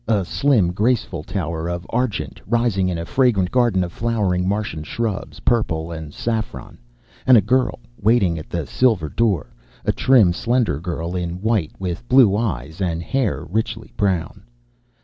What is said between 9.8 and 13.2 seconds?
a trim, slender girl in white, with blue eyes and